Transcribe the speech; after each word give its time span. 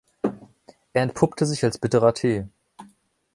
Er 0.93 1.03
entpuppte 1.03 1.45
sich 1.45 1.63
als 1.63 1.77
bitterer 1.77 2.15
Tee. 2.15 2.47